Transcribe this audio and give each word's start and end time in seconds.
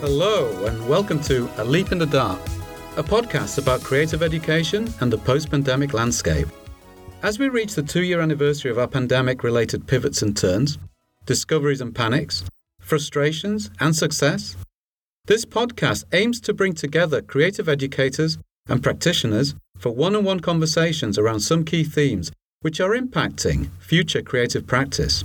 Hello, 0.00 0.64
and 0.64 0.88
welcome 0.88 1.20
to 1.24 1.50
A 1.58 1.64
Leap 1.64 1.92
in 1.92 1.98
the 1.98 2.06
Dark, 2.06 2.40
a 2.96 3.02
podcast 3.02 3.58
about 3.58 3.82
creative 3.82 4.22
education 4.22 4.90
and 5.00 5.12
the 5.12 5.18
post 5.18 5.50
pandemic 5.50 5.92
landscape. 5.92 6.48
As 7.22 7.38
we 7.38 7.50
reach 7.50 7.74
the 7.74 7.82
two 7.82 8.02
year 8.02 8.22
anniversary 8.22 8.70
of 8.70 8.78
our 8.78 8.88
pandemic 8.88 9.42
related 9.44 9.86
pivots 9.86 10.22
and 10.22 10.34
turns, 10.34 10.78
discoveries 11.26 11.82
and 11.82 11.94
panics, 11.94 12.44
frustrations 12.80 13.70
and 13.78 13.94
success, 13.94 14.56
this 15.26 15.44
podcast 15.44 16.04
aims 16.14 16.40
to 16.40 16.54
bring 16.54 16.72
together 16.72 17.20
creative 17.20 17.68
educators 17.68 18.38
and 18.68 18.82
practitioners 18.82 19.54
for 19.76 19.90
one 19.90 20.16
on 20.16 20.24
one 20.24 20.40
conversations 20.40 21.18
around 21.18 21.40
some 21.40 21.62
key 21.62 21.84
themes 21.84 22.32
which 22.62 22.80
are 22.80 22.96
impacting 22.96 23.68
future 23.80 24.22
creative 24.22 24.66
practice. 24.66 25.24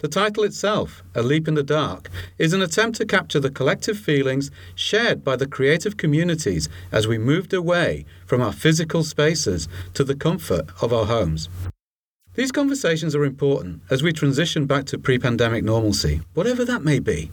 The 0.00 0.08
title 0.08 0.44
itself, 0.44 1.02
A 1.14 1.22
Leap 1.22 1.46
in 1.46 1.54
the 1.54 1.62
Dark, 1.62 2.08
is 2.38 2.54
an 2.54 2.62
attempt 2.62 2.96
to 2.96 3.04
capture 3.04 3.38
the 3.38 3.50
collective 3.50 3.98
feelings 3.98 4.50
shared 4.74 5.22
by 5.22 5.36
the 5.36 5.46
creative 5.46 5.98
communities 5.98 6.70
as 6.90 7.06
we 7.06 7.18
moved 7.18 7.52
away 7.52 8.06
from 8.24 8.40
our 8.40 8.52
physical 8.52 9.04
spaces 9.04 9.68
to 9.92 10.02
the 10.02 10.14
comfort 10.14 10.70
of 10.80 10.94
our 10.94 11.04
homes. 11.04 11.50
These 12.34 12.50
conversations 12.50 13.14
are 13.14 13.26
important 13.26 13.82
as 13.90 14.02
we 14.02 14.14
transition 14.14 14.64
back 14.64 14.86
to 14.86 14.98
pre 14.98 15.18
pandemic 15.18 15.64
normalcy, 15.64 16.22
whatever 16.32 16.64
that 16.64 16.82
may 16.82 16.98
be. 16.98 17.30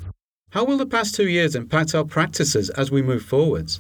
How 0.50 0.66
will 0.66 0.78
the 0.78 0.86
past 0.86 1.16
two 1.16 1.30
years 1.30 1.56
impact 1.56 1.96
our 1.96 2.04
practices 2.04 2.70
as 2.72 2.92
we 2.92 3.02
move 3.02 3.24
forwards? 3.24 3.80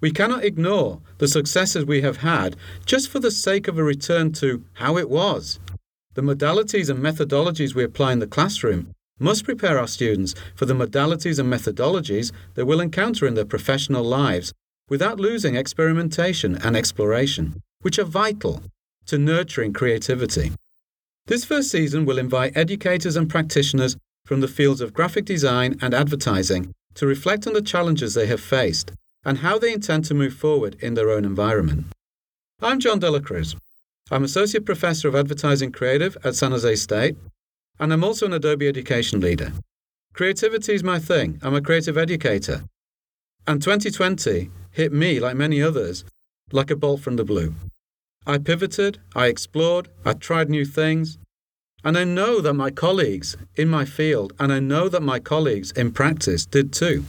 We 0.00 0.10
cannot 0.10 0.42
ignore 0.42 1.00
the 1.18 1.28
successes 1.28 1.84
we 1.84 2.00
have 2.00 2.18
had 2.18 2.56
just 2.86 3.10
for 3.10 3.18
the 3.18 3.30
sake 3.30 3.68
of 3.68 3.76
a 3.76 3.84
return 3.84 4.32
to 4.34 4.64
how 4.74 4.96
it 4.96 5.10
was. 5.10 5.60
The 6.14 6.22
modalities 6.22 6.90
and 6.90 6.98
methodologies 6.98 7.74
we 7.74 7.84
apply 7.84 8.12
in 8.12 8.18
the 8.18 8.26
classroom 8.26 8.92
must 9.18 9.44
prepare 9.44 9.78
our 9.78 9.86
students 9.86 10.34
for 10.54 10.66
the 10.66 10.74
modalities 10.74 11.38
and 11.38 11.50
methodologies 11.50 12.32
they 12.54 12.62
will 12.62 12.80
encounter 12.80 13.26
in 13.26 13.34
their 13.34 13.46
professional 13.46 14.04
lives 14.04 14.52
without 14.90 15.18
losing 15.18 15.54
experimentation 15.54 16.56
and 16.56 16.76
exploration, 16.76 17.62
which 17.80 17.98
are 17.98 18.04
vital 18.04 18.62
to 19.06 19.16
nurturing 19.16 19.72
creativity. 19.72 20.52
This 21.28 21.46
first 21.46 21.70
season 21.70 22.04
will 22.04 22.18
invite 22.18 22.56
educators 22.56 23.16
and 23.16 23.30
practitioners 23.30 23.96
from 24.26 24.40
the 24.40 24.48
fields 24.48 24.82
of 24.82 24.92
graphic 24.92 25.24
design 25.24 25.78
and 25.80 25.94
advertising 25.94 26.74
to 26.94 27.06
reflect 27.06 27.46
on 27.46 27.54
the 27.54 27.62
challenges 27.62 28.12
they 28.12 28.26
have 28.26 28.40
faced 28.40 28.92
and 29.24 29.38
how 29.38 29.58
they 29.58 29.72
intend 29.72 30.04
to 30.04 30.14
move 30.14 30.34
forward 30.34 30.76
in 30.80 30.92
their 30.92 31.10
own 31.10 31.24
environment. 31.24 31.86
I'm 32.60 32.80
John 32.80 33.00
Delacruz, 33.00 33.56
I'm 34.12 34.24
Associate 34.24 34.62
Professor 34.62 35.08
of 35.08 35.14
Advertising 35.14 35.72
Creative 35.72 36.18
at 36.22 36.34
San 36.34 36.50
Jose 36.50 36.74
State, 36.76 37.16
and 37.80 37.94
I'm 37.94 38.04
also 38.04 38.26
an 38.26 38.34
Adobe 38.34 38.68
Education 38.68 39.20
Leader. 39.20 39.54
Creativity 40.12 40.74
is 40.74 40.84
my 40.84 40.98
thing. 40.98 41.40
I'm 41.42 41.54
a 41.54 41.62
creative 41.62 41.96
educator. 41.96 42.64
And 43.46 43.62
2020 43.62 44.50
hit 44.72 44.92
me, 44.92 45.18
like 45.18 45.34
many 45.34 45.62
others, 45.62 46.04
like 46.52 46.70
a 46.70 46.76
bolt 46.76 47.00
from 47.00 47.16
the 47.16 47.24
blue. 47.24 47.54
I 48.26 48.36
pivoted, 48.36 48.98
I 49.14 49.28
explored, 49.28 49.88
I 50.04 50.12
tried 50.12 50.50
new 50.50 50.66
things, 50.66 51.16
and 51.82 51.96
I 51.96 52.04
know 52.04 52.42
that 52.42 52.52
my 52.52 52.70
colleagues 52.70 53.38
in 53.56 53.70
my 53.70 53.86
field 53.86 54.34
and 54.38 54.52
I 54.52 54.60
know 54.60 54.90
that 54.90 55.02
my 55.02 55.20
colleagues 55.20 55.72
in 55.72 55.90
practice 55.90 56.44
did 56.44 56.70
too. 56.70 57.06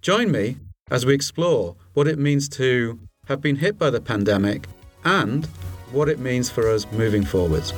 Join 0.00 0.30
me 0.30 0.56
as 0.90 1.04
we 1.04 1.12
explore 1.12 1.76
what 1.92 2.08
it 2.08 2.18
means 2.18 2.48
to 2.60 2.98
have 3.26 3.42
been 3.42 3.56
hit 3.56 3.78
by 3.78 3.90
the 3.90 4.00
pandemic 4.00 4.68
and 5.04 5.46
what 5.92 6.08
it 6.08 6.18
means 6.18 6.50
for 6.50 6.68
us 6.68 6.90
moving 6.92 7.24
forwards. 7.24 7.72